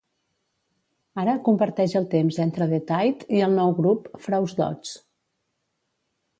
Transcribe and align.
Ara 1.23 1.35
comparteix 1.49 1.93
el 1.99 2.07
temps 2.15 2.41
entre 2.47 2.69
The 2.73 2.81
Tyde 2.93 3.29
i 3.41 3.45
el 3.51 3.55
nou 3.61 3.77
grup 3.83 4.11
Frausdots. 4.27 4.99